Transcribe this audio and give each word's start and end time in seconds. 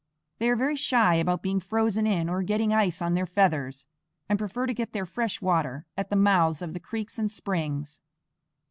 They 0.39 0.49
are 0.49 0.55
very 0.55 0.77
shy 0.77 1.13
about 1.17 1.43
being 1.43 1.59
frozen 1.59 2.07
in 2.07 2.27
or 2.27 2.41
getting 2.41 2.73
ice 2.73 3.03
on 3.03 3.13
their 3.13 3.27
feathers, 3.27 3.85
and 4.27 4.39
prefer 4.39 4.65
to 4.65 4.73
get 4.73 4.93
their 4.93 5.05
fresh 5.05 5.43
water 5.43 5.85
at 5.95 6.09
the 6.09 6.15
mouths 6.15 6.63
of 6.63 6.75
creeks 6.81 7.19
and 7.19 7.29
springs. 7.29 8.01